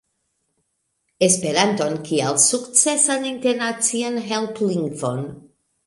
Esperanton 1.27 1.99
kiel 2.09 2.41
sukcesan 2.55 3.31
internacian 3.35 4.23
helplingvon 4.33 5.27